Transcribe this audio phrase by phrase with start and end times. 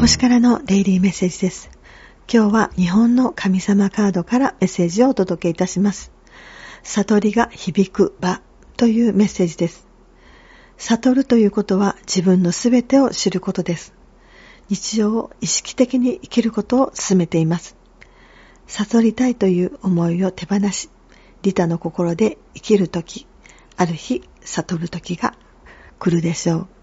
[0.00, 1.70] 星からのデイリーメッセージです。
[2.32, 6.12] 今日は日本の神様カードからメッセージをお届けいたします。
[6.84, 8.40] 悟りが響く場
[8.76, 9.88] というメッセージです。
[10.76, 13.92] 悟るということは自分の全てを知ることです。
[14.68, 17.76] 日常を意識的に生きることを進めています。
[18.68, 20.90] 悟りたいという思いを手放し、
[21.42, 23.26] 利他の心で生きるとき、
[23.76, 25.34] ある日悟るときが
[25.98, 26.77] 来るでしょう。